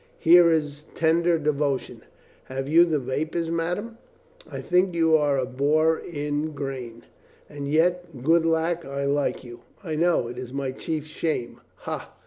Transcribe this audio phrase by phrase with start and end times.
[0.17, 2.01] Here is tender de votion!
[2.45, 3.99] Have you the vapors^ madame?"
[4.51, 7.03] "I think you are a boor in grain.
[7.47, 10.27] And yet, good lack, I like you." "I know.
[10.27, 11.61] It is my chief shame.
[11.85, 12.15] Ha!"